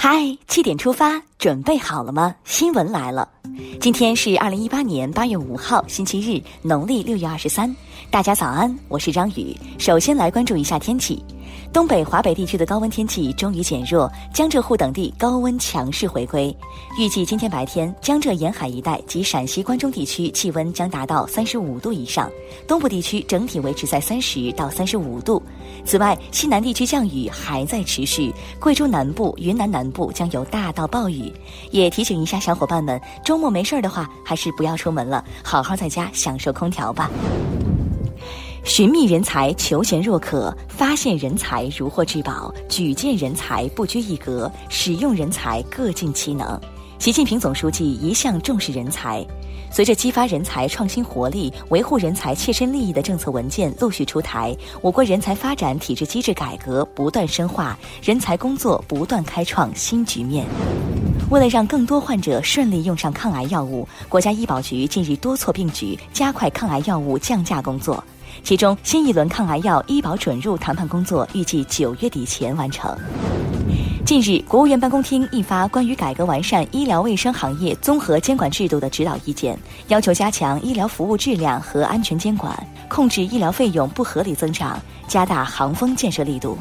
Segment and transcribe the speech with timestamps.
[0.00, 2.32] 嗨，七点出发，准备好了吗？
[2.44, 3.28] 新闻来了，
[3.80, 7.74] 今天是二零一八年八月五号，星期日，农历六月二十三。
[8.10, 9.54] 大家早安，我是张宇。
[9.78, 11.22] 首先来关注一下天气。
[11.70, 16.54] 东北、华北地区的高温天气终于减弱，江浙沪等地高温强势回归。
[16.98, 22.30] 预计今天白天，江浙沿海一带及陕西关中地区气温将达到三十五度以上，
[22.66, 25.42] 东部地区整体维持在三十到三十五度。
[25.84, 31.30] 此外，西南地区降雨还在持续，贵州南部、云南南部将有大到暴雨。
[31.70, 37.10] 也提醒一下小伙伴们，周末没事儿的话，还是不要出门了，好好在家享受空调吧。
[38.68, 46.60] 寻觅人才，求贤若渴；发现人才，如获至宝；举荐人才，不拘一格；使用人才，各尽其能。
[46.98, 49.24] 习近平总书记一向重视人才，
[49.72, 60.46] 随着激发人才创新活力、维护人才切身利益的政策文件陆续出台，我国人才发展体制机制改革不断深化，人才工作不断开创新局面。
[61.30, 68.04] 为了让更多患者顺利用上抗癌药物，国家医保局近日多措并举，加快抗癌药物降价工作。
[68.48, 72.96] 其中，新一轮抗癌药医保准入谈判工作预计九月底前完成。
[74.06, 86.56] 近日，国务院办公厅印发关于改革完善医疗卫生行业综合监管制度的指导意见，要求加强医疗服务质量和安全监管，控制医疗费用不合理增长，加大行风建设力度。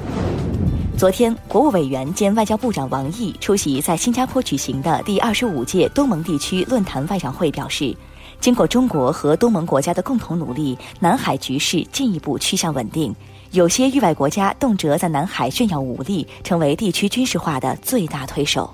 [0.98, 7.96] 昨天，国务委员兼外交部长王毅出席在新加坡举行的第二十五届东盟地区论坛外长会，表示。
[8.40, 13.14] 经过中国和东盟国家的共同努力，南海局势进一步趋向稳定。
[13.52, 18.70] 有些域外国家动辄在南海炫耀武力，成为地区军事化的最大推手。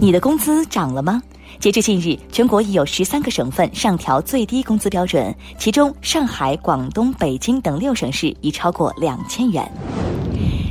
[0.00, 1.22] 你的工资涨了吗？
[1.60, 9.70] 截至近日，全国已有十三个省份上调最低工资标准，其中上海、广东、北京等六省市已超过两千元。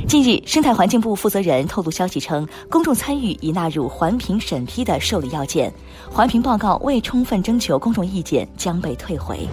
[0.08, 5.70] 近日，生态环境部负责人透露消息称，公众参与已纳入环评审批的受理要件，
[6.10, 9.46] 环评报告未充分征求公众意见将被退回。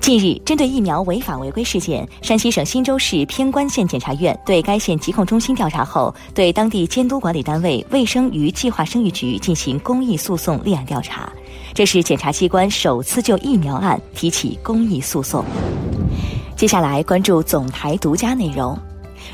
[0.00, 11.28] 近日，针对疫苗违法违规事件，山西省忻州市偏关县检察院对该县疾控中心调查后，对当地监督管理单位卫生与计划生育局进行公益诉讼立案调查，
[11.74, 15.44] 这是检察机关首次就疫苗案提起公益诉讼。
[16.54, 18.78] 接下来关注总台独家内容。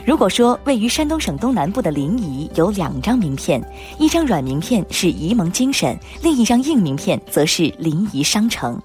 [0.07, 3.61] 如果说位于山东省东南部的临沂有两张名片，
[3.99, 8.81] 一张软名片是沂蒙精神，另一张硬名片则是临沂商城。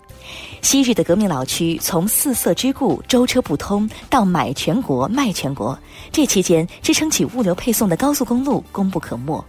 [0.63, 5.77] 昔日的革命老区，从四色之故、舟车不通到买全国、卖全国，
[6.11, 9.45] 这期间支撑起物流配送的高速公路功不可没。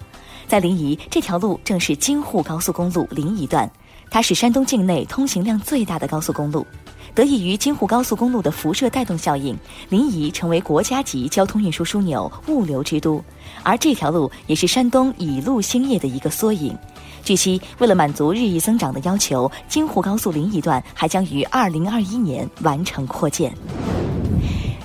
[0.46, 3.70] 在临沂，这条路正是京沪高速公路临沂段，
[4.10, 6.66] 它是山东境内通行量最大的高速公路。
[7.14, 9.56] 得益于京沪高速公路的辐射带动效应，
[9.88, 13.22] 临沂成为国家级交通运输枢纽、物流之都。
[13.62, 16.76] 而这条路也是山东以路兴业的一个缩影。
[17.22, 23.54] 据悉，为了满足日益增长的要求，京沪高速临沂段还将于二零二一年完成扩建。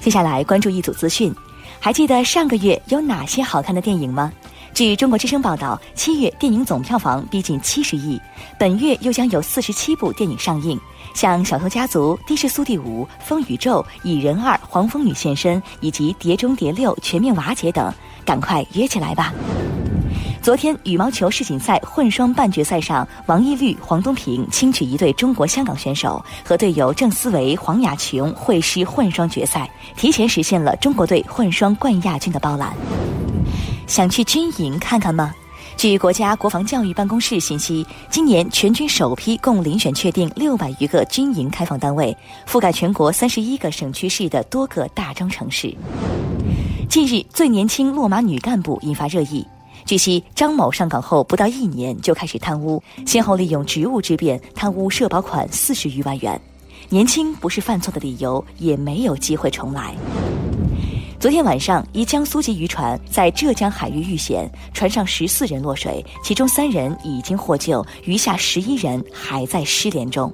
[0.02, 1.34] 接下来关注一组资讯，
[1.80, 4.32] 还记得上个月有哪些好看的电影吗？
[4.74, 8.22] 据中国之声报道，七月电影总票房逼近七十亿，
[8.60, 10.80] 本月又将有四十七部电影上映。
[11.14, 17.94] 像《小偷家族》《的士苏第五》《风宇宙》《蚁人二》《黄蜂女现身》以及《碟中谍六》全面瓦解等，
[18.26, 19.34] 赶快约起来吧！
[20.42, 32.74] 昨天羽毛球世锦赛混双半决赛上，王懿律、黄东萍轻取一对中国香港选手，和队友郑思维、黄雅琼会师混双决赛，提前实现了中国队混双冠亚军的包揽。
[33.88, 35.34] 想去军营看看吗？
[35.78, 42.18] 据国家国防教育办公室信息，今年全军首批共遴选确定六百余个军营开放单位，
[42.48, 45.72] 覆盖全国三十一个省区市的多个大中城市。
[46.90, 49.46] 近日，最年轻落马女干部引发热议。
[49.86, 56.42] 据悉，张某上岗后不到一年就开始贪污，先后利用职务之便贪污社保款四十余万元。
[56.90, 59.96] 年轻不是犯错的理由，也没有机会重来。
[61.20, 70.32] 昨天晚上，一江苏籍渔船在浙江海域遇险，船上十四人落水，其中三人已经获救，余下十一人还在失联中。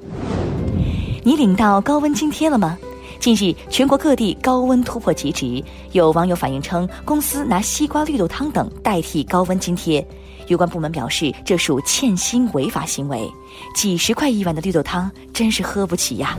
[1.24, 2.78] 你领到高温津贴了吗？
[3.18, 5.64] 近日，全国各地高温突破极值，
[5.94, 10.06] 有网友反映称，公司拿西瓜绿豆汤等代替高温津贴，
[10.48, 13.26] 有关部门表示，这属欠薪违法行为，
[13.74, 16.38] 几十块一碗的绿豆汤真是喝不起呀。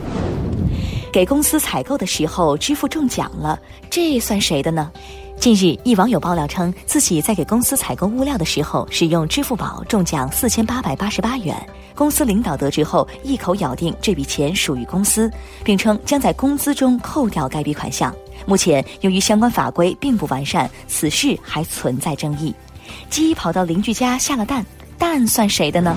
[1.15, 3.57] 给公司采购的时候支付中奖了，
[3.89, 4.91] 这算谁的呢？
[5.39, 11.55] 近日，一网友爆料称，自己在给公司采购物料的时候，使用支付宝中奖四千八百八十八元。
[11.95, 15.31] 公司领导得知后，一口咬定这笔钱属于公司，
[15.63, 18.13] 并称将在工资中扣掉该笔款项。
[18.45, 22.53] 目前，由于相关法规并不完善，此事还存在争议。
[23.09, 24.65] 鸡跑到邻居家下了蛋，
[24.97, 25.95] 蛋算谁的呢？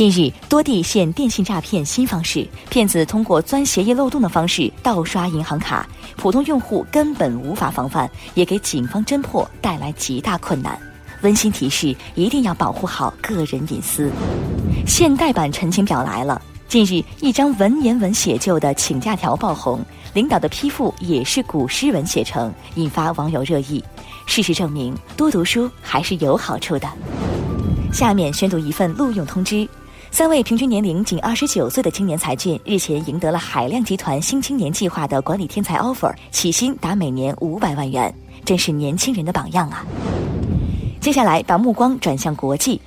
[0.00, 5.86] 近日，多地现电信诈骗新方式，骗子通过钻协议漏洞的方式盗刷银行卡，
[6.16, 10.80] 普通用户根本无法防范，也给警方侦破带来极大困难。
[11.20, 14.10] 温馨提示：一定要保护好个人隐私。
[14.86, 16.40] 现代版陈情表来了。
[16.66, 23.84] 近日，一张文言文写就的请假条爆红，领导的批复也是古诗文写成，引发网友热议。
[24.24, 26.88] 事实证明，多读书还是有好处的。
[27.92, 29.68] 下面宣读一份录用通知：
[30.12, 38.12] 三位平均年龄仅二十九岁的青年才俊，日前赢得了海量集团新青年计划的管理天才 offer，起薪达每年五百万元，
[38.44, 39.86] 真是年轻人的榜样啊！
[41.00, 42.80] 接下来，把目光转向国际。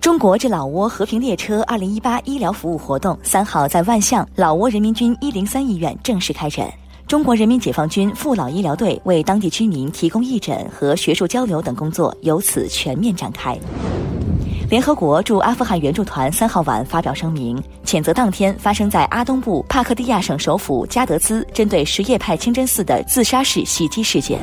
[0.00, 6.72] 中国至老挝和平列车二零一八医疗服务活动三号在万象老挝人民军一零三医院正式开展。
[7.06, 13.58] 中国人民解放军父老医疗队为当地居民提供义诊和学术交流等工作由此全面展开。
[14.70, 24.38] 联合国驻阿富汗援助团三号晚发表声明，谴责当天发生在阿东部帕克蒂亚省首府加德兹针对什叶派清真寺的自杀式袭击事件。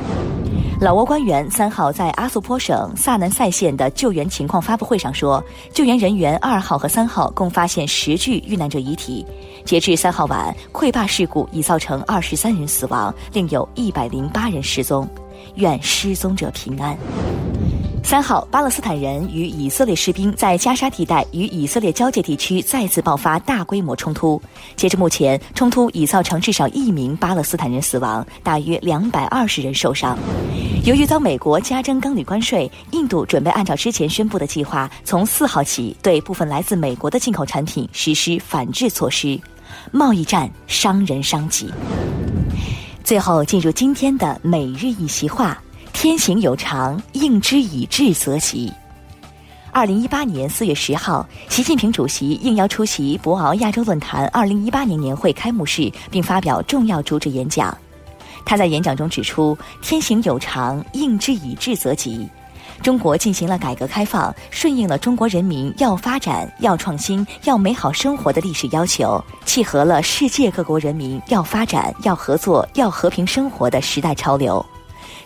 [0.81, 5.41] 老挝官员三号在阿素坡省萨南塞县的救援情况发布会上说，
[5.73, 9.25] 救援人员二号和三号共发现十具遇难者遗体。
[9.63, 15.07] 截至三号晚，溃坝事故已造成二十三人死亡，另有一百零八人失踪。
[15.55, 16.97] 愿失踪者平安。
[18.07, 24.41] 三号，巴勒斯坦人与以色列士兵在加沙地带与以色列交界地区再次爆发大规模冲突。
[24.77, 30.17] 截至目前，冲突已造成至少一名巴勒斯坦人死亡，大约两百二十人受伤。
[30.85, 39.37] 由于遭美国加征钢铝关税，印度准备按照之前宣布的计划，从四号起对部分来自美国的进口产品实施反制措施。
[39.91, 41.69] 贸易战伤人伤己。
[43.03, 45.61] 最后进入今天的每日一席话。
[45.99, 48.71] 天行有常，应之以志则吉。
[49.71, 57.75] 二零一八年四月十号，习近平主席应邀出席博鳌亚洲论坛二零一八年年会开幕式，并发表重要主旨演讲。
[58.45, 62.29] 他在演讲中指出：“天行有常，应之以志则吉。
[62.83, 74.63] 中国进行了改革开放，顺应了中国人民要发展、要创新、要美好生活的历史要求，契合了世界各国人民要发展、要合作、要和平生活的时代潮流。”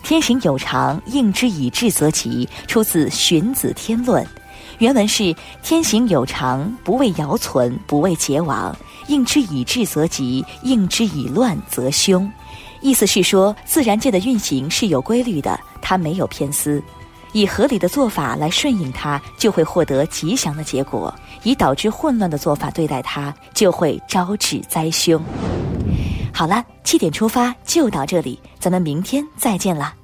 [0.03, 4.23] 天行有常，应之以治则吉，出自《荀子·天论》，
[4.79, 5.33] 原文是：
[5.63, 8.75] 天行有常，不为尧存，不为桀亡；
[9.07, 12.29] 应之以治则吉，应之以乱则凶。
[12.81, 16.81] 意思是说，自然界的运行是有规律的，它没有偏私，
[17.31, 21.13] 以合理的做法来顺应它，就会获得吉祥的结果；
[21.43, 25.23] 以导致混乱的做法对待它，就会招致灾凶。
[26.33, 30.00] 好了，七点出发就到这里，咱们明天再见了。